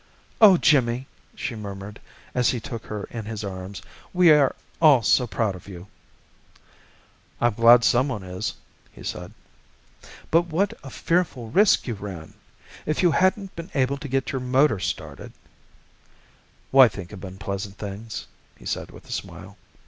"Oh, 0.41 0.57
Jimmy!" 0.57 1.05
she 1.35 1.55
murmured, 1.55 1.99
as 2.33 2.49
he 2.49 2.59
took 2.59 2.87
her 2.87 3.03
in 3.11 3.25
his 3.25 3.43
arms. 3.43 3.83
"We're 4.13 4.55
all 4.81 5.03
so 5.03 5.27
proud 5.27 5.53
of 5.55 5.67
you!" 5.67 5.85
"I'm 7.39 7.53
glad 7.53 7.83
someone 7.83 8.23
is," 8.23 8.55
he 8.91 9.03
said. 9.03 9.31
"But 10.31 10.47
what 10.47 10.73
a 10.83 10.89
fearful 10.89 11.51
risk 11.51 11.85
you 11.85 11.93
ran! 11.93 12.33
If 12.87 13.03
you 13.03 13.11
hadn't 13.11 13.55
been 13.55 13.69
able 13.75 13.97
to 13.97 14.07
get 14.07 14.31
your 14.31 14.41
motor 14.41 14.79
started" 14.79 15.33
"Why 16.71 16.87
think 16.87 17.11
of 17.11 17.23
unpleasant 17.23 17.77
things?" 17.77 18.25
he 18.57 18.65
said 18.65 18.89
with 18.89 19.07
a 19.07 19.11
smile. 19.11 19.55